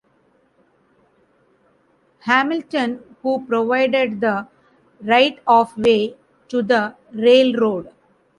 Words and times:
Hamilton, 2.21 3.03
who 3.21 3.45
provided 3.45 4.19
the 4.19 4.47
right-of-way 5.03 6.15
to 6.47 6.63
the 6.63 6.95
railroad. 7.11 7.93